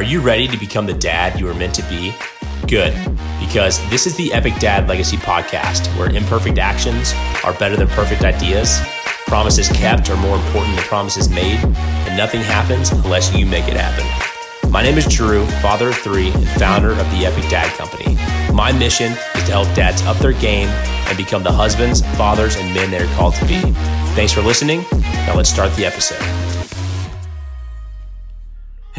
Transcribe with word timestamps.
Are 0.00 0.12
you 0.12 0.22
ready 0.22 0.48
to 0.48 0.56
become 0.56 0.86
the 0.86 0.94
dad 0.94 1.38
you 1.38 1.44
were 1.44 1.52
meant 1.52 1.74
to 1.74 1.82
be? 1.82 2.14
Good, 2.66 2.94
because 3.38 3.78
this 3.90 4.06
is 4.06 4.16
the 4.16 4.32
Epic 4.32 4.54
Dad 4.58 4.88
Legacy 4.88 5.18
Podcast, 5.18 5.94
where 5.98 6.08
imperfect 6.08 6.56
actions 6.56 7.12
are 7.44 7.52
better 7.52 7.76
than 7.76 7.86
perfect 7.88 8.24
ideas, 8.24 8.80
promises 9.26 9.68
kept 9.68 10.08
are 10.08 10.16
more 10.16 10.36
important 10.36 10.74
than 10.76 10.84
promises 10.86 11.28
made, 11.28 11.58
and 11.62 12.16
nothing 12.16 12.40
happens 12.40 12.92
unless 12.92 13.36
you 13.36 13.44
make 13.44 13.68
it 13.68 13.76
happen. 13.76 14.70
My 14.70 14.82
name 14.82 14.96
is 14.96 15.04
Drew, 15.04 15.44
father 15.60 15.88
of 15.88 15.96
three 15.96 16.30
and 16.30 16.48
founder 16.48 16.92
of 16.92 17.10
the 17.10 17.26
Epic 17.26 17.50
Dad 17.50 17.70
Company. 17.76 18.14
My 18.54 18.72
mission 18.72 19.12
is 19.12 19.44
to 19.44 19.52
help 19.52 19.68
dads 19.74 20.00
up 20.04 20.16
their 20.16 20.32
game 20.32 20.68
and 21.08 21.16
become 21.18 21.42
the 21.42 21.52
husbands, 21.52 22.00
fathers, 22.16 22.56
and 22.56 22.72
men 22.74 22.90
they're 22.90 23.04
called 23.16 23.34
to 23.34 23.44
be. 23.44 23.60
Thanks 24.14 24.32
for 24.32 24.40
listening. 24.40 24.82
Now 25.26 25.36
let's 25.36 25.50
start 25.50 25.76
the 25.76 25.84
episode. 25.84 26.49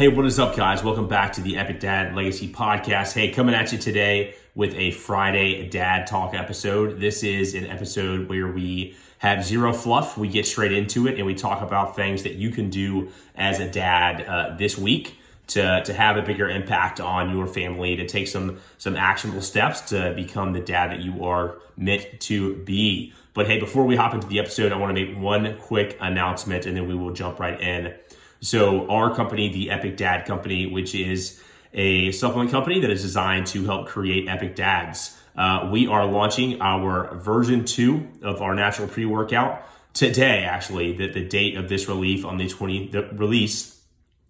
Hey, 0.02 0.08
what 0.08 0.26
is 0.26 0.40
up, 0.40 0.56
guys? 0.56 0.82
Welcome 0.82 1.06
back 1.06 1.34
to 1.34 1.40
the 1.40 1.56
Epic 1.56 1.78
Dad 1.78 2.16
Legacy 2.16 2.48
Podcast. 2.48 3.12
Hey, 3.12 3.30
coming 3.30 3.54
at 3.54 3.70
you 3.70 3.78
today 3.78 4.34
with 4.52 4.74
a 4.74 4.90
Friday 4.90 5.68
Dad 5.68 6.08
Talk 6.08 6.34
episode. 6.34 6.98
This 6.98 7.22
is 7.22 7.54
an 7.54 7.66
episode 7.66 8.28
where 8.28 8.48
we 8.48 8.96
have 9.18 9.44
zero 9.44 9.72
fluff. 9.72 10.18
We 10.18 10.26
get 10.26 10.44
straight 10.44 10.72
into 10.72 11.06
it 11.06 11.18
and 11.18 11.24
we 11.24 11.36
talk 11.36 11.62
about 11.62 11.94
things 11.94 12.24
that 12.24 12.32
you 12.32 12.50
can 12.50 12.68
do 12.68 13.12
as 13.36 13.60
a 13.60 13.70
dad 13.70 14.26
uh, 14.26 14.56
this 14.56 14.76
week 14.76 15.18
to, 15.46 15.84
to 15.84 15.92
have 15.92 16.16
a 16.16 16.22
bigger 16.22 16.48
impact 16.50 16.98
on 16.98 17.30
your 17.30 17.46
family, 17.46 17.94
to 17.94 18.04
take 18.04 18.26
some 18.26 18.58
some 18.78 18.96
actionable 18.96 19.40
steps 19.40 19.82
to 19.82 20.14
become 20.16 20.52
the 20.52 20.60
dad 20.60 20.90
that 20.90 20.98
you 20.98 21.24
are 21.24 21.58
meant 21.76 22.18
to 22.22 22.56
be. 22.64 23.12
But 23.34 23.46
hey, 23.46 23.60
before 23.60 23.84
we 23.84 23.94
hop 23.94 24.14
into 24.14 24.26
the 24.26 24.40
episode, 24.40 24.72
I 24.72 24.78
want 24.78 24.96
to 24.96 25.06
make 25.06 25.16
one 25.16 25.56
quick 25.58 25.96
announcement 26.00 26.66
and 26.66 26.76
then 26.76 26.88
we 26.88 26.96
will 26.96 27.12
jump 27.12 27.38
right 27.38 27.60
in. 27.60 27.94
So, 28.42 28.88
our 28.90 29.14
company, 29.14 29.48
the 29.52 29.70
Epic 29.70 29.96
Dad 29.96 30.26
Company, 30.26 30.66
which 30.66 30.96
is 30.96 31.40
a 31.72 32.10
supplement 32.10 32.50
company 32.50 32.80
that 32.80 32.90
is 32.90 33.00
designed 33.00 33.46
to 33.46 33.64
help 33.66 33.86
create 33.86 34.28
epic 34.28 34.56
dads, 34.56 35.16
uh, 35.36 35.68
we 35.70 35.86
are 35.86 36.04
launching 36.04 36.60
our 36.60 37.14
version 37.14 37.64
two 37.64 38.08
of 38.20 38.42
our 38.42 38.52
natural 38.56 38.88
pre 38.88 39.04
workout 39.04 39.62
today. 39.94 40.42
Actually, 40.42 40.92
the, 40.92 41.06
the 41.06 41.24
date 41.24 41.56
of 41.56 41.68
this 41.68 41.86
relief 41.86 42.24
on 42.24 42.36
the 42.36 42.48
20 42.48 42.88
the 42.88 43.08
release 43.12 43.80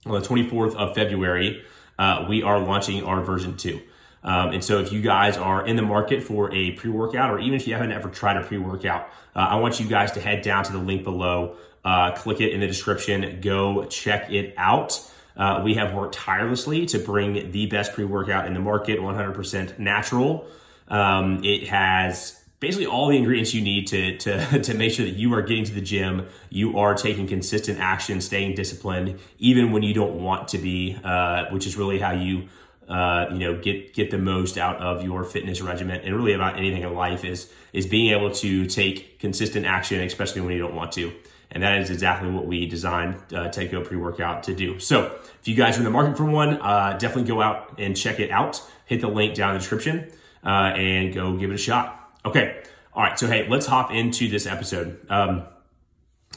on 0.04 0.20
the 0.20 0.28
24th 0.28 0.74
of 0.74 0.94
February, 0.94 1.64
uh, 1.98 2.26
we 2.28 2.42
are 2.42 2.60
launching 2.60 3.02
our 3.04 3.22
version 3.22 3.56
two. 3.56 3.80
Um, 4.22 4.50
and 4.50 4.62
so, 4.62 4.78
if 4.78 4.92
you 4.92 5.00
guys 5.00 5.38
are 5.38 5.66
in 5.66 5.76
the 5.76 5.82
market 5.82 6.22
for 6.22 6.52
a 6.52 6.72
pre 6.72 6.90
workout, 6.90 7.30
or 7.30 7.38
even 7.38 7.54
if 7.54 7.66
you 7.66 7.72
haven't 7.72 7.92
ever 7.92 8.10
tried 8.10 8.36
a 8.36 8.44
pre 8.44 8.58
workout, 8.58 9.08
uh, 9.34 9.38
I 9.38 9.56
want 9.56 9.80
you 9.80 9.86
guys 9.86 10.12
to 10.12 10.20
head 10.20 10.42
down 10.42 10.64
to 10.64 10.72
the 10.72 10.78
link 10.78 11.02
below, 11.02 11.56
uh, 11.84 12.12
click 12.12 12.40
it 12.40 12.52
in 12.52 12.60
the 12.60 12.66
description, 12.66 13.40
go 13.40 13.84
check 13.84 14.30
it 14.30 14.54
out. 14.56 15.00
Uh, 15.36 15.62
we 15.64 15.74
have 15.74 15.94
worked 15.94 16.14
tirelessly 16.14 16.86
to 16.86 16.98
bring 16.98 17.50
the 17.52 17.66
best 17.66 17.94
pre 17.94 18.04
workout 18.04 18.46
in 18.46 18.54
the 18.54 18.60
market, 18.60 18.98
100% 18.98 19.78
natural. 19.78 20.46
Um, 20.88 21.42
it 21.42 21.68
has 21.68 22.42
basically 22.62 22.86
all 22.86 23.08
the 23.08 23.16
ingredients 23.16 23.52
you 23.52 23.60
need 23.60 23.88
to, 23.88 24.16
to, 24.18 24.60
to 24.62 24.74
make 24.74 24.92
sure 24.92 25.04
that 25.04 25.16
you 25.16 25.34
are 25.34 25.42
getting 25.42 25.64
to 25.64 25.74
the 25.74 25.80
gym, 25.80 26.28
you 26.48 26.78
are 26.78 26.94
taking 26.94 27.26
consistent 27.26 27.80
action, 27.80 28.20
staying 28.20 28.54
disciplined, 28.54 29.18
even 29.38 29.72
when 29.72 29.82
you 29.82 29.92
don't 29.92 30.22
want 30.22 30.48
to 30.48 30.58
be, 30.58 30.96
uh, 31.02 31.46
which 31.50 31.66
is 31.66 31.76
really 31.76 31.98
how 31.98 32.12
you, 32.12 32.48
uh, 32.88 33.26
you 33.32 33.38
know, 33.38 33.60
get 33.60 33.94
get 33.94 34.10
the 34.10 34.18
most 34.18 34.58
out 34.58 34.76
of 34.76 35.02
your 35.02 35.24
fitness 35.24 35.60
regimen, 35.60 36.00
and 36.02 36.14
really 36.14 36.34
about 36.34 36.56
anything 36.56 36.82
in 36.82 36.94
life 36.94 37.24
is 37.24 37.50
is 37.72 37.86
being 37.86 38.12
able 38.12 38.30
to 38.30 38.66
take 38.66 39.18
consistent 39.18 39.66
action, 39.66 40.00
especially 40.00 40.40
when 40.40 40.52
you 40.52 40.58
don't 40.58 40.74
want 40.74 40.92
to. 40.92 41.12
And 41.52 41.62
that 41.62 41.78
is 41.80 41.90
exactly 41.90 42.30
what 42.30 42.46
we 42.46 42.66
designed 42.66 43.16
uh, 43.30 43.48
TEDCO 43.50 43.84
pre-workout 43.84 44.42
to 44.44 44.54
do. 44.54 44.78
So 44.78 45.18
if 45.40 45.46
you 45.46 45.54
guys 45.54 45.76
are 45.76 45.80
in 45.80 45.84
the 45.84 45.90
market 45.90 46.16
for 46.16 46.24
one, 46.24 46.54
uh, 46.60 46.96
definitely 46.98 47.28
go 47.28 47.42
out 47.42 47.78
and 47.78 47.94
check 47.94 48.18
it 48.18 48.30
out. 48.30 48.60
Hit 48.86 49.02
the 49.02 49.08
link 49.08 49.34
down 49.34 49.50
in 49.50 49.54
the 49.56 49.60
description 49.60 50.10
uh, 50.44 50.72
and 50.74 51.14
go 51.14 51.36
give 51.36 51.50
it 51.50 51.54
a 51.54 51.58
shot. 51.58 52.18
Okay. 52.24 52.62
All 52.94 53.02
right. 53.02 53.18
So, 53.18 53.26
hey, 53.26 53.46
let's 53.48 53.66
hop 53.66 53.92
into 53.92 54.28
this 54.28 54.46
episode. 54.46 54.98
Um, 55.10 55.44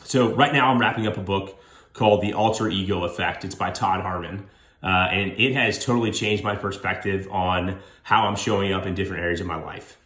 so, 0.04 0.36
right 0.36 0.54
now, 0.54 0.70
I'm 0.70 0.80
wrapping 0.80 1.08
up 1.08 1.18
a 1.18 1.22
book 1.22 1.58
called 1.94 2.22
The 2.22 2.34
Alter 2.34 2.68
Ego 2.68 3.06
Effect. 3.06 3.46
It's 3.46 3.56
by 3.56 3.72
Todd 3.72 4.02
Herman. 4.02 4.50
Uh, 4.84 5.08
and 5.12 5.32
it 5.40 5.54
has 5.54 5.84
totally 5.84 6.12
changed 6.12 6.44
my 6.44 6.56
perspective 6.56 7.28
on 7.32 7.80
how 8.04 8.28
I'm 8.28 8.36
showing 8.36 8.72
up 8.72 8.86
in 8.86 8.94
different 8.94 9.24
areas 9.24 9.42
of 9.42 9.48
my 9.48 9.56
life. 9.56 9.98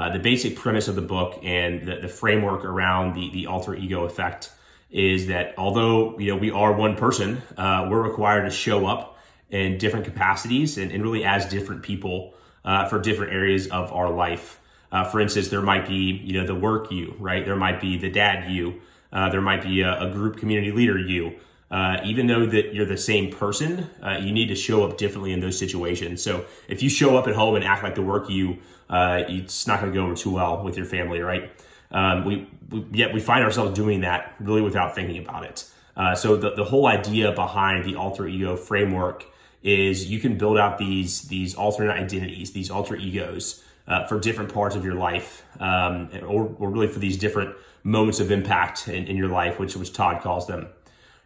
Uh, 0.00 0.08
the 0.08 0.18
basic 0.18 0.56
premise 0.56 0.88
of 0.88 0.94
the 0.94 1.02
book 1.02 1.38
and 1.42 1.86
the, 1.86 1.96
the 1.96 2.08
framework 2.08 2.64
around 2.64 3.14
the, 3.14 3.28
the 3.32 3.46
alter 3.46 3.74
ego 3.74 4.04
effect 4.04 4.50
is 4.90 5.26
that 5.26 5.52
although 5.58 6.18
you 6.18 6.32
know 6.32 6.36
we 6.38 6.50
are 6.50 6.72
one 6.72 6.96
person, 6.96 7.42
uh, 7.58 7.86
we're 7.90 8.00
required 8.00 8.44
to 8.44 8.50
show 8.50 8.86
up 8.86 9.18
in 9.50 9.76
different 9.76 10.06
capacities 10.06 10.78
and, 10.78 10.90
and 10.90 11.02
really 11.02 11.22
as 11.22 11.44
different 11.44 11.82
people 11.82 12.32
uh, 12.64 12.88
for 12.88 12.98
different 12.98 13.30
areas 13.30 13.66
of 13.66 13.92
our 13.92 14.08
life. 14.10 14.58
Uh, 14.90 15.04
for 15.04 15.20
instance, 15.20 15.48
there 15.48 15.60
might 15.60 15.86
be, 15.86 16.12
you 16.24 16.32
know, 16.32 16.46
the 16.46 16.54
work 16.54 16.90
you, 16.90 17.14
right? 17.18 17.44
There 17.44 17.54
might 17.54 17.78
be 17.78 17.98
the 17.98 18.10
dad 18.10 18.50
you. 18.50 18.80
Uh, 19.12 19.28
there 19.28 19.42
might 19.42 19.62
be 19.62 19.82
a, 19.82 20.00
a, 20.00 20.10
group 20.10 20.38
community 20.38 20.72
leader 20.72 20.98
you. 20.98 21.34
Uh, 21.70 22.00
even 22.04 22.26
though 22.26 22.44
that 22.46 22.74
you're 22.74 22.86
the 22.86 22.96
same 22.96 23.30
person, 23.30 23.88
uh, 24.02 24.18
you 24.20 24.32
need 24.32 24.48
to 24.48 24.56
show 24.56 24.84
up 24.84 24.98
differently 24.98 25.32
in 25.32 25.38
those 25.40 25.56
situations. 25.56 26.20
So 26.20 26.44
if 26.68 26.82
you 26.82 26.88
show 26.88 27.16
up 27.16 27.28
at 27.28 27.34
home 27.36 27.54
and 27.54 27.64
act 27.64 27.84
like 27.84 27.94
the 27.94 28.02
work 28.02 28.28
you, 28.28 28.58
uh, 28.88 29.22
it's 29.28 29.66
not 29.68 29.80
going 29.80 29.92
to 29.92 29.96
go 29.96 30.04
over 30.04 30.16
too 30.16 30.30
well 30.30 30.64
with 30.64 30.76
your 30.76 30.86
family, 30.86 31.20
right? 31.20 31.50
Um, 31.92 32.24
we, 32.24 32.48
we, 32.70 32.84
yet 32.92 33.14
we 33.14 33.20
find 33.20 33.44
ourselves 33.44 33.72
doing 33.72 34.00
that 34.00 34.34
really 34.40 34.62
without 34.62 34.96
thinking 34.96 35.22
about 35.24 35.44
it. 35.44 35.64
Uh, 35.96 36.14
so 36.14 36.36
the, 36.36 36.54
the 36.54 36.64
whole 36.64 36.86
idea 36.86 37.32
behind 37.32 37.84
the 37.84 37.94
alter 37.94 38.26
ego 38.26 38.56
framework 38.56 39.26
is 39.62 40.10
you 40.10 40.18
can 40.18 40.38
build 40.38 40.56
out 40.56 40.78
these 40.78 41.22
these 41.22 41.54
alternate 41.54 41.92
identities, 41.92 42.52
these 42.52 42.70
alter 42.70 42.96
egos 42.96 43.62
uh, 43.86 44.06
for 44.06 44.18
different 44.18 44.52
parts 44.52 44.74
of 44.74 44.84
your 44.84 44.94
life, 44.94 45.44
um, 45.60 46.08
or, 46.22 46.54
or 46.58 46.70
really 46.70 46.86
for 46.86 46.98
these 46.98 47.16
different 47.16 47.54
moments 47.82 48.20
of 48.20 48.30
impact 48.30 48.88
in, 48.88 49.06
in 49.06 49.16
your 49.16 49.28
life, 49.28 49.58
which 49.58 49.76
which 49.76 49.92
Todd 49.92 50.22
calls 50.22 50.46
them. 50.46 50.68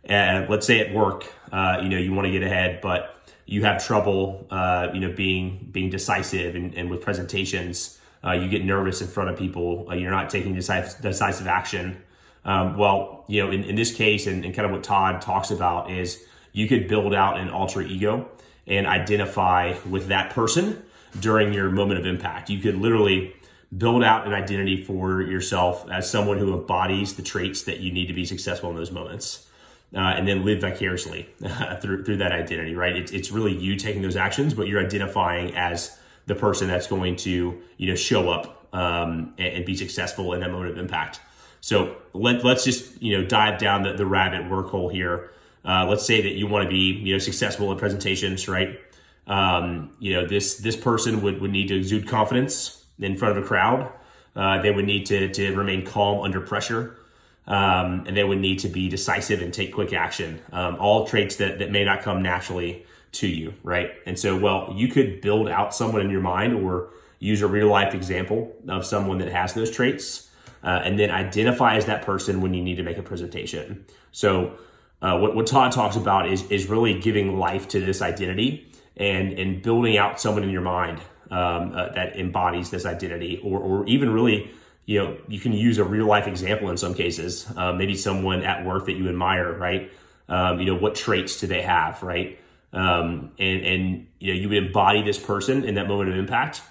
And 0.06 0.48
let's 0.48 0.66
say 0.66 0.80
at 0.80 0.94
work, 0.94 1.24
uh, 1.52 1.80
you 1.82 1.88
know, 1.88 1.98
you 1.98 2.12
want 2.12 2.26
to 2.26 2.32
get 2.32 2.42
ahead, 2.42 2.80
but 2.80 3.10
you 3.46 3.64
have 3.64 3.84
trouble, 3.84 4.46
uh, 4.50 4.88
you 4.92 5.00
know, 5.00 5.12
being 5.12 5.68
being 5.70 5.90
decisive 5.90 6.54
and, 6.54 6.74
and 6.74 6.90
with 6.90 7.00
presentations. 7.00 7.98
Uh, 8.24 8.32
you 8.32 8.48
get 8.48 8.64
nervous 8.64 9.02
in 9.02 9.08
front 9.08 9.30
of 9.30 9.38
people. 9.38 9.86
Uh, 9.90 9.94
you're 9.94 10.10
not 10.10 10.30
taking 10.30 10.54
decisive, 10.54 11.00
decisive 11.02 11.46
action. 11.46 12.02
Um, 12.44 12.76
well, 12.76 13.24
you 13.28 13.42
know, 13.42 13.50
in, 13.50 13.64
in 13.64 13.74
this 13.74 13.94
case, 13.94 14.26
and, 14.26 14.44
and 14.44 14.54
kind 14.54 14.66
of 14.66 14.72
what 14.72 14.82
Todd 14.82 15.20
talks 15.20 15.50
about 15.50 15.90
is 15.90 16.22
you 16.52 16.68
could 16.68 16.88
build 16.88 17.14
out 17.14 17.38
an 17.38 17.50
alter 17.50 17.82
ego 17.82 18.28
and 18.66 18.86
identify 18.86 19.74
with 19.88 20.08
that 20.08 20.30
person 20.30 20.82
during 21.20 21.52
your 21.52 21.70
moment 21.70 22.00
of 22.00 22.06
impact. 22.06 22.50
You 22.50 22.60
could 22.60 22.76
literally 22.76 23.34
build 23.76 24.02
out 24.04 24.26
an 24.26 24.32
identity 24.32 24.82
for 24.82 25.20
yourself 25.20 25.88
as 25.90 26.08
someone 26.08 26.38
who 26.38 26.58
embodies 26.58 27.14
the 27.14 27.22
traits 27.22 27.62
that 27.64 27.80
you 27.80 27.92
need 27.92 28.06
to 28.06 28.14
be 28.14 28.24
successful 28.24 28.70
in 28.70 28.76
those 28.76 28.90
moments. 28.90 29.46
Uh, 29.94 30.14
and 30.16 30.26
then 30.26 30.44
live 30.44 30.60
vicariously 30.60 31.28
through 31.80 32.04
through 32.04 32.16
that 32.16 32.32
identity, 32.32 32.74
right? 32.74 32.96
It's, 32.96 33.12
it's 33.12 33.30
really 33.30 33.56
you 33.56 33.76
taking 33.76 34.02
those 34.02 34.16
actions, 34.16 34.52
but 34.52 34.66
you're 34.66 34.84
identifying 34.84 35.54
as 35.54 35.96
the 36.26 36.34
person 36.34 36.66
that's 36.66 36.88
going 36.88 37.14
to 37.14 37.60
you 37.76 37.88
know 37.88 37.94
show 37.94 38.28
up 38.28 38.66
um, 38.74 39.34
and, 39.38 39.54
and, 39.54 39.64
be 39.64 39.76
successful 39.76 40.32
in 40.32 40.40
that 40.40 40.50
moment 40.50 40.72
of 40.72 40.78
impact. 40.78 41.20
So 41.60 41.96
let, 42.12 42.44
let's 42.44 42.64
just 42.64 43.00
you 43.00 43.16
know 43.16 43.24
dive 43.24 43.60
down 43.60 43.84
the, 43.84 43.92
the 43.92 44.04
rabbit 44.04 44.50
work 44.50 44.70
hole 44.70 44.88
here. 44.88 45.30
Uh, 45.64 45.86
let's 45.88 46.04
say 46.04 46.20
that 46.22 46.32
you 46.32 46.48
want 46.48 46.64
to 46.64 46.68
be 46.68 46.92
you 46.92 47.12
know 47.12 47.18
successful 47.18 47.70
in 47.70 47.78
presentations, 47.78 48.48
right? 48.48 48.80
Um, 49.26 49.92
you 49.98 50.12
know, 50.12 50.26
this 50.26 50.56
this 50.56 50.76
person 50.76 51.22
would, 51.22 51.40
would 51.40 51.50
need 51.50 51.68
to 51.68 51.76
exude 51.76 52.06
confidence 52.06 52.84
in 52.98 53.16
front 53.16 53.36
of 53.36 53.44
a 53.44 53.46
crowd. 53.46 53.90
Uh, 54.36 54.60
they 54.60 54.70
would 54.70 54.84
need 54.84 55.06
to, 55.06 55.28
to 55.32 55.54
remain 55.54 55.86
calm 55.86 56.20
under 56.20 56.40
pressure. 56.40 56.96
Um, 57.46 58.04
and 58.06 58.16
they 58.16 58.24
would 58.24 58.38
need 58.38 58.60
to 58.60 58.68
be 58.68 58.88
decisive 58.88 59.42
and 59.42 59.52
take 59.52 59.74
quick 59.74 59.92
action. 59.92 60.40
Um, 60.50 60.76
all 60.76 61.06
traits 61.06 61.36
that, 61.36 61.58
that 61.58 61.70
may 61.70 61.84
not 61.84 62.00
come 62.02 62.22
naturally 62.22 62.86
to 63.12 63.28
you, 63.28 63.52
right? 63.62 63.92
And 64.06 64.18
so, 64.18 64.36
well, 64.36 64.72
you 64.74 64.88
could 64.88 65.20
build 65.20 65.48
out 65.48 65.74
someone 65.74 66.00
in 66.00 66.10
your 66.10 66.22
mind 66.22 66.54
or 66.54 66.88
use 67.18 67.42
a 67.42 67.46
real 67.46 67.68
life 67.68 67.94
example 67.94 68.54
of 68.66 68.86
someone 68.86 69.18
that 69.18 69.28
has 69.28 69.52
those 69.52 69.70
traits 69.70 70.30
uh, 70.62 70.80
and 70.84 70.98
then 70.98 71.10
identify 71.10 71.76
as 71.76 71.84
that 71.84 72.02
person 72.02 72.40
when 72.40 72.54
you 72.54 72.62
need 72.62 72.76
to 72.76 72.82
make 72.82 72.96
a 72.96 73.02
presentation. 73.02 73.84
So, 74.10 74.56
uh, 75.02 75.18
what, 75.18 75.36
what 75.36 75.46
Todd 75.46 75.70
talks 75.70 75.96
about 75.96 76.26
is, 76.26 76.50
is 76.50 76.66
really 76.66 76.98
giving 76.98 77.38
life 77.38 77.68
to 77.68 77.80
this 77.80 78.00
identity 78.00 78.72
and 78.96 79.32
and 79.32 79.62
building 79.62 79.96
out 79.96 80.20
someone 80.20 80.44
in 80.44 80.50
your 80.50 80.62
mind 80.62 81.00
um, 81.30 81.72
uh, 81.74 81.88
that 81.90 82.16
embodies 82.16 82.70
this 82.70 82.86
identity, 82.86 83.40
or 83.42 83.58
or 83.58 83.86
even 83.86 84.12
really, 84.12 84.50
you 84.86 85.02
know, 85.02 85.16
you 85.28 85.40
can 85.40 85.52
use 85.52 85.78
a 85.78 85.84
real 85.84 86.06
life 86.06 86.26
example 86.26 86.70
in 86.70 86.76
some 86.76 86.94
cases. 86.94 87.50
Uh, 87.56 87.72
maybe 87.72 87.96
someone 87.96 88.42
at 88.42 88.64
work 88.64 88.86
that 88.86 88.92
you 88.92 89.08
admire, 89.08 89.52
right? 89.52 89.90
Um, 90.28 90.60
you 90.60 90.66
know, 90.66 90.74
what 90.74 90.94
traits 90.94 91.40
do 91.40 91.46
they 91.46 91.62
have, 91.62 92.02
right? 92.02 92.38
Um, 92.72 93.30
and 93.38 93.64
and 93.64 94.06
you 94.18 94.34
know, 94.34 94.40
you 94.40 94.48
would 94.48 94.58
embody 94.58 95.02
this 95.02 95.18
person 95.18 95.64
in 95.64 95.76
that 95.76 95.88
moment 95.88 96.10
of 96.10 96.16
impact. 96.16 96.62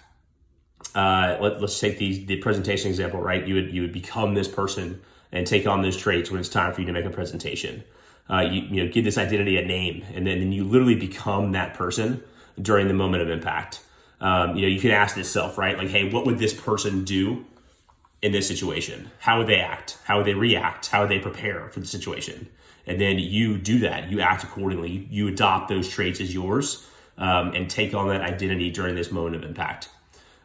Uh, 0.94 1.38
let, 1.40 1.54
us 1.64 1.80
take 1.80 1.98
the 1.98 2.26
the 2.26 2.38
presentation 2.38 2.90
example, 2.90 3.20
right? 3.20 3.48
You 3.48 3.56
would 3.56 3.74
you 3.74 3.82
would 3.82 3.94
become 3.94 4.34
this 4.34 4.48
person 4.48 5.02
and 5.32 5.48
take 5.48 5.66
on 5.66 5.82
those 5.82 5.98
traits 5.98 6.30
when 6.30 6.40
it's 6.40 6.50
time 6.50 6.74
for 6.74 6.82
you 6.82 6.88
to 6.88 6.94
make 6.94 7.06
a 7.06 7.10
presentation. 7.10 7.84
Uh, 8.30 8.42
you, 8.42 8.62
you 8.62 8.84
know, 8.84 8.92
give 8.92 9.04
this 9.04 9.18
identity 9.18 9.58
a 9.58 9.66
name, 9.66 10.06
and 10.14 10.28
then 10.28 10.40
and 10.40 10.54
you 10.54 10.64
literally 10.64 10.96
become 10.96 11.54
that 11.54 11.74
person 11.74 12.24
during 12.62 12.88
the 12.88 12.94
moment 12.94 13.24
of 13.24 13.30
impact. 13.30 13.82
Um, 14.22 14.56
you 14.56 14.64
know, 14.64 14.68
you 14.68 14.80
can 14.80 14.92
ask 14.92 15.18
yourself, 15.18 15.58
right? 15.58 15.78
Like, 15.78 15.90
hey, 15.90 16.10
what 16.10 16.26
would 16.26 16.38
this 16.38 16.54
person 16.54 17.04
do 17.04 17.46
in 18.24 18.32
this 18.32 18.48
situation? 18.48 19.12
How 19.20 19.38
would 19.38 19.48
they 19.48 19.60
act? 19.60 20.00
How 20.06 20.18
would 20.18 20.26
they 20.26 20.34
react? 20.34 20.88
How 20.88 21.02
would 21.02 21.10
they 21.10 21.20
prepare 21.20 21.70
for 21.70 21.82
the 21.82 21.86
situation? 21.86 22.48
And 22.88 23.00
then 23.00 23.20
you 23.20 23.58
do 23.58 23.80
that. 23.80 24.10
You 24.10 24.22
act 24.22 24.44
accordingly. 24.44 25.08
You 25.12 25.28
adopt 25.28 25.68
those 25.68 25.90
traits 25.90 26.22
as 26.22 26.34
yours 26.34 26.88
um, 27.18 27.54
and 27.54 27.70
take 27.70 27.94
on 27.94 28.08
that 28.08 28.22
identity 28.22 28.72
during 28.72 28.96
this 28.96 29.12
moment 29.12 29.36
of 29.36 29.44
impact. 29.44 29.90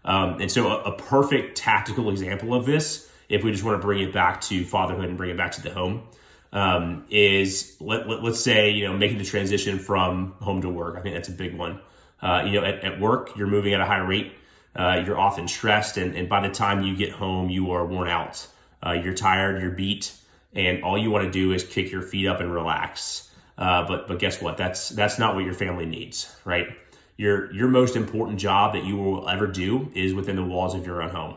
Um, 0.05 0.41
and 0.41 0.51
so, 0.51 0.69
a, 0.69 0.93
a, 0.93 0.97
perfect 0.97 1.57
tactical 1.57 2.09
example 2.11 2.55
of 2.55 2.67
this, 2.67 3.11
if 3.29 3.43
we 3.45 3.51
just 3.51 3.65
want 3.65 3.81
to 3.81 3.85
bring 3.85 4.01
it 4.01 4.13
back 4.13 4.41
to 4.43 4.65
fatherhood 4.65 5.09
and 5.09 5.17
bring 5.17 5.31
it 5.31 5.37
back 5.37 5.53
to 5.53 5.63
the 5.63 5.71
home, 5.71 6.05
um, 6.53 7.05
is 7.11 7.77
let, 7.81 8.09
let, 8.09 8.25
us 8.25 8.43
say 8.43 8.71
you 8.71 8.87
know 8.87 8.97
making 8.97 9.19
the 9.19 9.25
transition 9.25 9.79
from 9.79 10.33
home 10.41 10.63
to 10.63 10.69
work. 10.69 10.97
I 10.97 11.01
think 11.01 11.15
that's 11.15 11.29
a 11.29 11.33
big 11.33 11.57
one. 11.57 11.81
Uh, 12.23 12.45
you 12.47 12.53
know, 12.53 12.65
at, 12.65 12.83
at, 12.85 13.01
work, 13.01 13.37
you're 13.37 13.49
moving 13.49 13.75
at 13.75 13.81
a 13.81 13.85
high 13.85 13.99
rate. 13.99 14.33
Uh, 14.79 15.03
you're 15.05 15.19
often 15.19 15.49
stressed, 15.49 15.97
and, 15.97 16.15
and, 16.15 16.29
by 16.29 16.41
the 16.41 16.55
time 16.55 16.83
you 16.83 16.95
get 16.97 17.11
home, 17.11 17.51
you 17.51 17.73
are 17.73 17.85
worn 17.85 18.09
out. 18.09 18.47
Uh, 18.81 18.93
you're 18.93 19.13
tired, 19.13 19.61
you're 19.61 19.73
beat, 19.73 20.13
and 20.55 20.85
all 20.85 20.97
you 20.97 21.11
want 21.11 21.25
to 21.25 21.31
do 21.31 21.53
is 21.53 21.65
kick 21.65 21.91
your 21.91 22.01
feet 22.01 22.29
up 22.29 22.39
and 22.39 22.55
relax. 22.55 23.29
Uh, 23.59 23.85
but 23.89 24.07
but 24.07 24.21
guess 24.21 24.41
what? 24.41 24.57
That's 24.57 24.91
that's 24.91 25.19
not 25.19 25.35
what 25.35 25.45
your 25.45 25.53
family 25.53 25.85
needs, 25.85 26.33
right? 26.45 26.69
Your 27.17 27.53
your 27.53 27.67
most 27.67 27.97
important 27.97 28.39
job 28.39 28.73
that 28.75 28.85
you 28.85 28.97
will 28.97 29.29
ever 29.29 29.49
do 29.49 29.91
is 29.95 30.15
within 30.15 30.37
the 30.37 30.45
walls 30.45 30.77
of 30.77 30.87
your 30.87 31.03
own 31.03 31.11
home. 31.11 31.37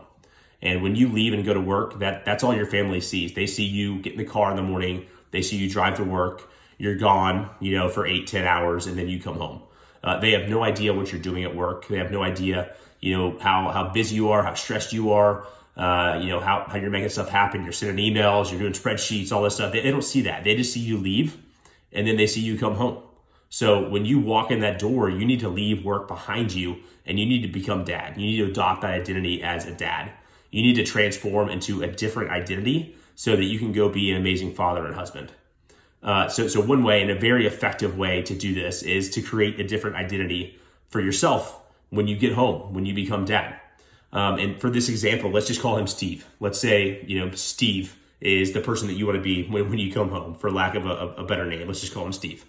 And 0.62 0.80
when 0.80 0.94
you 0.94 1.08
leave 1.08 1.32
and 1.32 1.44
go 1.44 1.52
to 1.52 1.60
work, 1.60 1.98
that 1.98 2.24
that's 2.24 2.44
all 2.44 2.54
your 2.54 2.66
family 2.66 3.00
sees. 3.00 3.34
They 3.34 3.48
see 3.48 3.64
you 3.64 3.98
get 3.98 4.12
in 4.12 4.18
the 4.18 4.24
car 4.24 4.50
in 4.50 4.56
the 4.56 4.62
morning. 4.62 5.06
They 5.32 5.42
see 5.42 5.56
you 5.56 5.68
drive 5.68 5.96
to 5.96 6.04
work. 6.04 6.48
You're 6.78 6.94
gone, 6.94 7.50
you 7.58 7.76
know, 7.76 7.88
for 7.88 8.06
eight, 8.06 8.28
ten 8.28 8.46
hours, 8.46 8.86
and 8.86 8.96
then 8.96 9.08
you 9.08 9.20
come 9.20 9.36
home. 9.36 9.62
Uh, 10.02 10.18
they 10.18 10.32
have 10.32 10.48
no 10.48 10.62
idea 10.62 10.92
what 10.92 11.12
you're 11.12 11.20
doing 11.20 11.44
at 11.44 11.54
work. 11.54 11.88
They 11.88 11.98
have 11.98 12.10
no 12.10 12.22
idea, 12.22 12.74
you 13.00 13.16
know, 13.16 13.38
how 13.38 13.70
how 13.70 13.90
busy 13.90 14.16
you 14.16 14.30
are, 14.30 14.42
how 14.42 14.54
stressed 14.54 14.92
you 14.92 15.12
are. 15.12 15.46
Uh, 15.76 16.18
you 16.20 16.28
know 16.28 16.40
how, 16.40 16.64
how 16.68 16.76
you're 16.76 16.90
making 16.90 17.08
stuff 17.08 17.30
happen. 17.30 17.62
You're 17.62 17.72
sending 17.72 18.04
emails. 18.04 18.50
You're 18.50 18.60
doing 18.60 18.74
spreadsheets, 18.74 19.32
all 19.32 19.42
this 19.42 19.54
stuff. 19.54 19.72
They, 19.72 19.80
they 19.80 19.90
don't 19.90 20.04
see 20.04 20.22
that. 20.22 20.44
They 20.44 20.54
just 20.54 20.72
see 20.72 20.80
you 20.80 20.98
leave, 20.98 21.38
and 21.92 22.06
then 22.06 22.16
they 22.16 22.26
see 22.26 22.40
you 22.40 22.58
come 22.58 22.74
home. 22.74 23.02
So 23.48 23.88
when 23.88 24.04
you 24.04 24.18
walk 24.18 24.50
in 24.50 24.60
that 24.60 24.78
door, 24.78 25.10
you 25.10 25.24
need 25.24 25.40
to 25.40 25.48
leave 25.48 25.84
work 25.84 26.08
behind 26.08 26.52
you, 26.52 26.76
and 27.06 27.18
you 27.18 27.26
need 27.26 27.42
to 27.42 27.48
become 27.48 27.84
dad. 27.84 28.16
You 28.16 28.26
need 28.26 28.36
to 28.38 28.50
adopt 28.50 28.82
that 28.82 28.90
identity 28.90 29.42
as 29.42 29.66
a 29.66 29.74
dad 29.74 30.12
you 30.52 30.62
need 30.62 30.76
to 30.76 30.84
transform 30.84 31.48
into 31.48 31.82
a 31.82 31.88
different 31.88 32.30
identity 32.30 32.94
so 33.16 33.34
that 33.34 33.44
you 33.44 33.58
can 33.58 33.72
go 33.72 33.88
be 33.88 34.10
an 34.12 34.16
amazing 34.18 34.54
father 34.54 34.86
and 34.86 34.94
husband. 34.94 35.32
Uh, 36.02 36.28
so, 36.28 36.48
so 36.48 36.60
one 36.60 36.82
way 36.82 37.00
and 37.00 37.10
a 37.10 37.18
very 37.18 37.46
effective 37.46 37.96
way 37.96 38.22
to 38.22 38.34
do 38.34 38.54
this 38.54 38.82
is 38.82 39.10
to 39.10 39.22
create 39.22 39.60
a 39.60 39.64
different 39.64 39.96
identity 39.96 40.58
for 40.88 41.00
yourself 41.00 41.62
when 41.90 42.08
you 42.08 42.16
get 42.16 42.32
home, 42.32 42.72
when 42.74 42.84
you 42.86 42.94
become 42.94 43.24
dad. 43.24 43.58
Um, 44.12 44.38
and 44.38 44.60
for 44.60 44.68
this 44.68 44.88
example, 44.88 45.30
let's 45.30 45.46
just 45.46 45.60
call 45.60 45.78
him 45.78 45.86
Steve. 45.86 46.26
Let's 46.40 46.58
say, 46.58 47.04
you 47.06 47.20
know, 47.20 47.30
Steve 47.32 47.96
is 48.20 48.52
the 48.52 48.60
person 48.60 48.88
that 48.88 48.94
you 48.94 49.06
want 49.06 49.16
to 49.16 49.22
be 49.22 49.46
when, 49.48 49.70
when 49.70 49.78
you 49.78 49.92
come 49.92 50.10
home, 50.10 50.34
for 50.34 50.50
lack 50.50 50.74
of 50.74 50.86
a, 50.86 51.14
a 51.18 51.24
better 51.24 51.46
name. 51.46 51.66
Let's 51.66 51.80
just 51.80 51.94
call 51.94 52.04
him 52.04 52.12
Steve. 52.12 52.44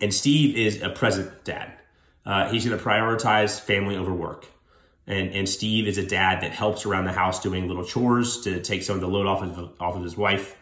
And 0.00 0.12
Steve 0.12 0.56
is 0.56 0.82
a 0.82 0.90
present 0.90 1.44
dad. 1.44 1.72
Uh, 2.26 2.50
he's 2.50 2.64
going 2.64 2.76
to 2.76 2.82
prioritize 2.82 3.60
family 3.60 3.96
over 3.96 4.12
work. 4.12 4.46
And, 5.06 5.30
and 5.30 5.48
Steve 5.48 5.86
is 5.86 5.98
a 5.98 6.06
dad 6.06 6.40
that 6.42 6.52
helps 6.52 6.86
around 6.86 7.04
the 7.04 7.12
house 7.12 7.42
doing 7.42 7.68
little 7.68 7.84
chores 7.84 8.40
to 8.42 8.60
take 8.62 8.82
some 8.82 8.94
of 8.94 9.00
the 9.02 9.08
load 9.08 9.26
off 9.26 9.42
of, 9.42 9.72
off 9.80 9.96
of 9.96 10.02
his 10.02 10.16
wife. 10.16 10.56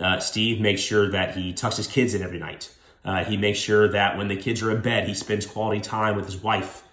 Uh, 0.00 0.18
Steve 0.18 0.60
makes 0.60 0.80
sure 0.80 1.10
that 1.10 1.36
he 1.36 1.52
tucks 1.52 1.76
his 1.76 1.86
kids 1.86 2.14
in 2.14 2.22
every 2.22 2.38
night. 2.38 2.70
Uh, 3.04 3.24
he 3.24 3.36
makes 3.36 3.58
sure 3.58 3.88
that 3.88 4.16
when 4.16 4.28
the 4.28 4.36
kids 4.36 4.62
are 4.62 4.70
in 4.70 4.80
bed, 4.80 5.08
he 5.08 5.14
spends 5.14 5.44
quality 5.44 5.80
time 5.80 6.16
with 6.16 6.26
his 6.26 6.36
wife. 6.36 6.84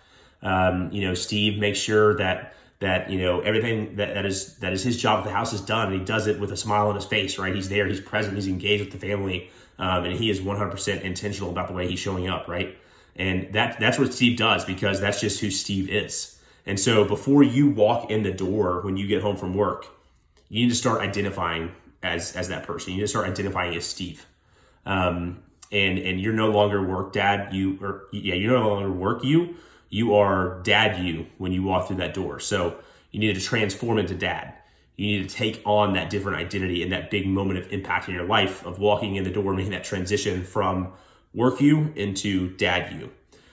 Um, 0.42 0.92
you 0.92 1.02
know, 1.02 1.14
Steve 1.14 1.60
makes 1.60 1.80
sure 1.80 2.16
that 2.18 2.56
that 2.80 3.10
you 3.10 3.20
know 3.20 3.42
everything 3.42 3.98
that, 3.98 4.14
that 4.14 4.26
is 4.26 4.56
that 4.58 4.74
is 4.74 4.84
his 4.84 5.00
job 5.00 5.20
at 5.20 5.26
the 5.26 5.32
house 5.32 5.54
is 5.54 5.62
done, 5.62 5.92
and 5.92 6.00
he 6.00 6.06
does 6.06 6.28
it 6.28 6.40
with 6.40 6.52
a 6.52 6.58
smile 6.58 6.88
on 6.88 6.96
his 6.96 7.06
face. 7.06 7.38
Right? 7.38 7.54
He's 7.54 7.70
there. 7.70 7.86
He's 7.88 8.02
present. 8.02 8.36
He's 8.36 8.48
engaged 8.48 8.84
with 8.84 8.94
the 8.94 9.06
family, 9.06 9.50
um, 9.78 10.06
and 10.06 10.18
he 10.18 10.30
is 10.30 10.40
100% 10.40 11.02
intentional 11.02 11.50
about 11.50 11.68
the 11.68 11.74
way 11.74 11.88
he's 11.88 12.00
showing 12.00 12.28
up. 12.28 12.48
Right? 12.48 12.78
And 13.16 13.54
that 13.54 13.80
that's 13.80 14.00
what 14.00 14.14
Steve 14.14 14.38
does 14.38 14.66
because 14.66 15.00
that's 15.00 15.22
just 15.22 15.42
who 15.42 15.52
Steve 15.52 15.90
is. 15.90 16.40
And 16.66 16.80
so 16.80 17.04
before 17.04 17.44
you 17.44 17.70
walk 17.70 18.10
in 18.10 18.24
the 18.24 18.32
door 18.32 18.82
when 18.82 18.96
you 18.96 19.08
get 19.08 19.22
home 19.22 19.36
from 19.36 19.54
work, 19.54 19.88
you 20.50 20.64
need 20.64 20.70
to 20.70 20.76
start 20.76 21.02
identifying 21.02 21.72
as 22.04 22.36
as 22.36 22.50
that 22.50 22.64
person. 22.64 22.94
You 22.94 23.02
just 23.02 23.14
start 23.14 23.28
identifying 23.28 23.76
as 23.76 23.86
Steve. 23.86 24.26
Um, 24.86 25.44
and 25.72 26.00
and 26.00 26.20
you're 26.20 26.34
no 26.34 26.50
longer 26.50 26.84
work 26.84 27.14
dad. 27.14 27.54
You 27.54 27.78
or 27.82 28.04
yeah, 28.12 28.36
you're 28.36 28.58
no 28.58 28.70
longer 28.70 28.92
work 28.92 29.24
you. 29.24 29.56
You 29.90 30.16
are 30.16 30.62
dad 30.64 31.04
you 31.04 31.28
when 31.38 31.52
you 31.52 31.64
walk 31.64 31.88
through 31.88 31.98
that 31.98 32.14
door. 32.14 32.40
So 32.40 32.80
you 33.12 33.20
need 33.20 33.34
to 33.34 33.42
transform 33.42 33.98
into 33.98 34.16
dad. 34.16 34.54
You 34.96 35.08
need 35.08 35.30
to 35.30 35.36
take 35.36 35.62
on 35.66 35.94
that 35.94 36.10
different 36.10 36.38
identity 36.38 36.84
in 36.84 36.90
that 36.90 37.10
big 37.10 37.26
moment 37.26 37.58
of 37.60 37.72
impact 37.72 38.10
in 38.10 38.16
your 38.16 38.26
life 38.26 38.66
of 38.66 38.80
walking 38.80 39.16
in 39.16 39.24
the 39.24 39.30
door, 39.30 39.54
making 39.54 39.72
that 39.72 39.84
transition 39.84 40.44
from 40.44 40.92
work 41.34 41.62
you 41.62 41.94
into 41.96 42.56
dad 42.58 42.92
you. 42.94 43.10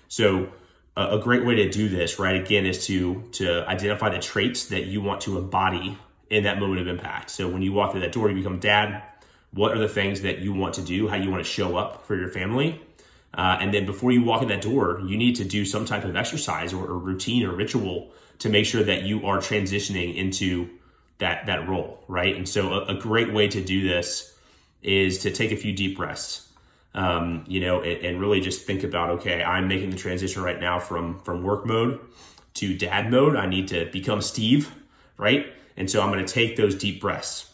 So 0.09 0.49
a, 0.97 1.19
great 1.19 1.45
way 1.45 1.55
to 1.57 1.71
do 1.71 1.89
this, 1.89 2.19
right? 2.19 2.41
Again, 2.41 2.67
is 2.67 2.87
to 2.87 3.23
to 3.33 3.69
identify 3.69 4.11
the 4.11 4.19
traits 4.19 4.67
that 4.67 4.87
you 4.87 5.01
want 5.01 5.21
to 5.23 5.39
embody 5.39 5.99
in 6.31 6.45
that 6.45 6.59
moment 6.59 6.81
of 6.81 6.89
impact. 6.89 7.31
So 7.31 7.49
when 7.49 7.63
you 7.63 7.73
walk 7.73 7.93
through 7.93 8.01
that 8.01 8.13
door, 8.13 8.29
you 8.29 8.37
become 8.37 8.59
dad. 8.59 9.03
What 9.53 9.73
are 9.73 9.79
the 9.79 9.89
things 9.89 10.23
that 10.23 10.41
you 10.41 10.53
want 10.53 10.75
to 10.75 10.83
do? 10.83 11.09
How 11.09 11.17
you 11.17 11.31
want 11.31 11.45
to 11.45 11.51
show 11.51 11.77
up 11.77 12.07
for 12.07 12.17
your 12.17 12.29
family? 12.29 12.81
Uh, 13.35 13.59
and 13.61 13.73
then 13.73 13.87
before 13.87 14.13
you 14.13 14.23
walk 14.23 14.43
in 14.43 14.49
that 14.49 14.63
door, 14.63 15.01
you 15.07 15.17
need 15.17 15.37
to 15.37 15.45
do 15.45 15.65
some 15.65 15.85
type 15.85 16.05
of 16.05 16.17
exercise 16.17 16.73
or, 16.73 16.85
or 16.87 16.99
routine 16.99 17.45
or 17.45 17.53
ritual 17.53 18.11
to 18.39 18.49
make 18.49 18.67
sure 18.67 18.83
that 18.83 19.03
you 19.03 19.27
are 19.27 19.39
transitioning 19.39 20.17
into 20.17 20.69
that 21.19 21.47
that 21.47 21.69
role, 21.69 22.03
right? 22.09 22.37
And 22.37 22.49
so 22.49 22.73
a, 22.73 22.85
a 22.87 22.95
great 22.95 23.33
way 23.33 23.49
to 23.49 23.63
do 23.63 23.87
this 23.87 24.35
is 24.83 25.19
to 25.19 25.31
take 25.31 25.53
a 25.53 25.57
few 25.57 25.73
deep 25.73 25.97
breaths 25.97 26.47
um, 26.97 27.45
you 27.47 27.61
know, 27.61 27.83
and, 27.83 28.05
and, 28.05 28.21
really 28.21 28.41
just 28.41 28.63
think 28.63 28.83
about, 28.83 29.11
okay, 29.11 29.45
I'm 29.45 29.69
making 29.69 29.91
the 29.91 29.99
transition 29.99 30.43
right 30.43 30.59
now 30.59 30.79
from 30.79 31.21
from 31.21 31.43
work 31.45 31.67
mode 31.67 32.01
to 32.55 32.77
dad 32.77 33.11
mode. 33.11 33.37
I 33.37 33.45
need 33.47 33.69
to 33.69 33.85
become 33.93 34.23
Steve, 34.23 34.75
right? 35.19 35.47
And 35.77 35.91
so 35.91 36.01
I'm 36.01 36.11
going 36.11 36.25
to 36.25 36.33
take 36.33 36.57
those 36.57 36.75
deep 36.75 37.01
breaths. 37.01 37.53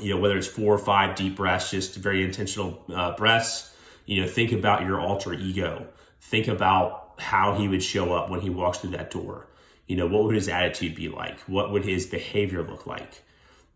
You 0.00 0.14
know, 0.14 0.20
whether 0.20 0.36
it's 0.38 0.46
four 0.46 0.74
or 0.74 0.78
five 0.78 1.16
deep 1.16 1.36
breaths, 1.36 1.70
just 1.70 1.96
very 1.96 2.24
intentional 2.24 2.82
uh, 2.94 3.16
breaths. 3.16 3.74
You 4.06 4.22
know, 4.22 4.28
think 4.28 4.52
about 4.52 4.86
your 4.86 5.00
alter 5.00 5.32
ego. 5.32 5.86
Think 6.20 6.48
about 6.48 7.14
how 7.18 7.54
he 7.54 7.68
would 7.68 7.82
show 7.82 8.14
up 8.14 8.30
when 8.30 8.40
he 8.40 8.50
walks 8.50 8.78
through 8.78 8.90
that 8.90 9.10
door. 9.10 9.46
You 9.86 9.96
know, 9.96 10.06
what 10.06 10.24
would 10.24 10.34
his 10.34 10.48
attitude 10.48 10.94
be 10.94 11.08
like? 11.08 11.40
What 11.40 11.72
would 11.72 11.84
his 11.84 12.06
behavior 12.06 12.62
look 12.62 12.86
like? 12.86 13.22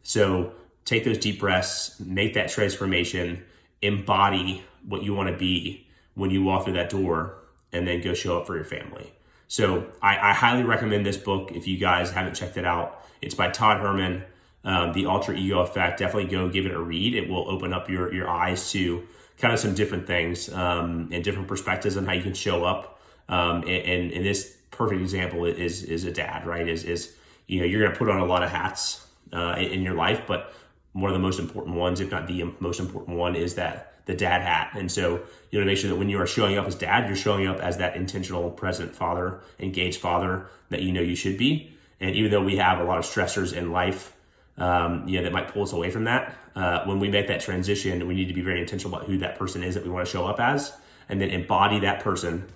So 0.02 0.52
take 0.84 1.04
those 1.04 1.18
deep 1.18 1.40
breaths, 1.40 1.99
make 1.99 2.34
that 2.34 2.50
transformation, 2.50 3.44
embody 3.82 4.62
what 4.87 5.02
you 5.02 5.14
want 5.14 5.30
to 5.30 5.37
be 5.37 5.87
when 6.14 6.30
you 6.30 6.42
walk 6.42 6.64
through 6.64 6.75
that 6.75 6.90
door 6.90 7.38
and 7.72 7.87
then 7.87 8.00
go 8.00 8.14
show 8.14 8.38
up 8.38 8.46
for 8.46 8.54
your 8.54 8.64
family. 8.64 9.12
So 9.48 9.86
I, 10.02 10.30
I 10.30 10.32
highly 10.32 10.64
recommend 10.64 11.04
this 11.04 11.16
book 11.16 11.52
if 11.52 11.66
you 11.66 11.78
guys 11.78 12.10
haven't 12.10 12.34
checked 12.34 12.56
it 12.56 12.64
out. 12.64 13.04
It's 13.20 13.34
by 13.34 13.50
Todd 13.50 13.80
Herman, 13.80 14.24
um, 14.64 14.92
The 14.92 15.06
Alter 15.06 15.34
Ego 15.34 15.60
Effect. 15.60 15.98
Definitely 15.98 16.30
go 16.30 16.48
give 16.48 16.66
it 16.66 16.72
a 16.72 16.80
read. 16.80 17.14
It 17.14 17.28
will 17.28 17.48
open 17.48 17.72
up 17.72 17.88
your, 17.88 18.12
your 18.12 18.28
eyes 18.28 18.70
to 18.72 19.06
kind 19.38 19.52
of 19.52 19.60
some 19.60 19.74
different 19.74 20.06
things 20.06 20.52
um, 20.52 21.08
and 21.12 21.22
different 21.24 21.48
perspectives 21.48 21.96
on 21.96 22.06
how 22.06 22.12
you 22.12 22.22
can 22.22 22.34
show 22.34 22.64
up. 22.64 23.00
Um, 23.28 23.62
and, 23.62 24.12
and, 24.12 24.24
this 24.24 24.56
perfect 24.70 25.00
example 25.00 25.46
is 25.46 25.82
is 25.82 26.04
a 26.04 26.12
dad, 26.12 26.46
right? 26.46 26.68
Is 26.68 26.84
is 26.84 27.16
you 27.46 27.60
know 27.60 27.64
you're 27.64 27.80
going 27.80 27.92
to 27.92 27.98
put 27.98 28.10
on 28.10 28.20
a 28.20 28.26
lot 28.26 28.42
of 28.42 28.50
hats 28.50 29.06
uh, 29.32 29.54
in 29.58 29.80
your 29.80 29.94
life, 29.94 30.22
but 30.26 30.52
one 30.92 31.10
of 31.10 31.14
the 31.14 31.20
most 31.22 31.40
important 31.40 31.76
ones, 31.76 32.00
if 32.00 32.10
not 32.10 32.26
the 32.26 32.52
most 32.60 32.80
important 32.80 33.16
one, 33.16 33.34
is 33.34 33.54
that 33.54 33.93
the 34.06 34.14
dad 34.14 34.42
hat. 34.42 34.73
And 34.75 34.90
so 34.90 35.23
you 35.50 35.58
want 35.58 35.62
to 35.62 35.64
make 35.66 35.78
sure 35.78 35.90
that 35.90 35.96
when 35.96 36.08
you 36.08 36.20
are 36.20 36.26
showing 36.26 36.58
up 36.58 36.66
as 36.66 36.75
dad, 36.75 37.06
you're 37.06 37.16
showing 37.16 37.46
up 37.46 37.61
as 37.61 37.78
that 37.78 37.96
intentional, 37.96 38.50
present 38.50 38.94
father, 38.94 39.40
engaged 39.58 40.00
father 40.00 40.46
that 40.70 40.82
you 40.82 40.92
know 40.92 41.00
you 41.00 41.16
should 41.16 41.38
be. 41.38 41.75
And 42.00 42.14
even 42.14 42.30
though 42.30 42.42
we 42.42 42.56
have 42.56 42.80
a 42.80 42.84
lot 42.84 42.99
of 42.99 43.04
stressors 43.04 43.54
in 43.54 43.73
life, 43.73 44.14
um, 44.58 45.08
you 45.08 45.16
know, 45.16 45.25
that 45.25 45.32
might 45.32 45.49
pull 45.49 45.62
us 45.62 45.73
away 45.73 45.90
from 45.90 46.04
that. 46.04 46.37
Uh, 46.54 46.84
when 46.84 47.00
we 47.00 47.08
make 47.08 47.26
that 47.28 47.40
transition, 47.40 48.06
we 48.06 48.14
need 48.14 48.28
to 48.28 48.34
be 48.34 48.42
very 48.42 48.61
intentional 48.61 48.94
about 48.94 49.08
who 49.08 49.18
that 49.18 49.38
person 49.38 49.62
is 49.62 49.75
that 49.75 49.84
we 49.84 49.90
want 49.90 50.06
to 50.06 50.11
show 50.11 50.26
up 50.26 50.38
as, 50.38 50.73
and 51.08 51.20
then 51.20 51.30
embody 51.30 51.80
that 51.80 52.00
person, 52.00 52.46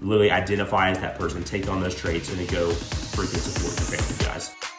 literally 0.00 0.30
identify 0.30 0.90
as 0.90 0.98
that 0.98 1.18
person, 1.18 1.44
take 1.44 1.68
on 1.68 1.80
those 1.80 1.94
traits, 1.94 2.28
and 2.30 2.38
then 2.38 2.46
go 2.46 2.70
freaking 2.70 3.38
support 3.38 3.78
your 3.78 3.98
family, 3.98 4.24
guys. 4.24 4.73